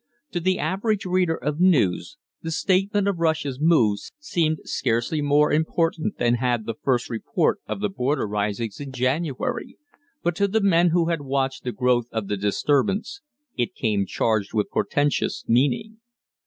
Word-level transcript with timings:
To 0.31 0.39
the 0.39 0.57
average 0.57 1.05
reader 1.05 1.35
of 1.35 1.59
news 1.59 2.17
the 2.41 2.49
statement 2.49 3.07
of 3.07 3.19
Russia's 3.19 3.59
move 3.61 3.99
seemed 4.17 4.57
scarcely 4.63 5.21
more 5.21 5.53
important 5.53 6.17
than 6.17 6.33
had 6.41 6.65
the 6.65 6.73
first 6.73 7.07
report 7.07 7.59
of 7.67 7.81
the 7.81 7.89
border 7.89 8.27
risings 8.27 8.79
in 8.79 8.93
January, 8.93 9.77
but 10.23 10.35
to 10.37 10.47
the 10.47 10.59
men 10.61 10.89
who 10.89 11.09
had 11.09 11.21
watched 11.21 11.63
the 11.65 11.71
growth 11.71 12.07
of 12.11 12.27
the 12.29 12.35
disturbance 12.37 13.21
it 13.55 13.75
came 13.75 14.07
charged 14.07 14.55
with 14.55 14.71
portentous 14.71 15.45
meaning. 15.47 15.97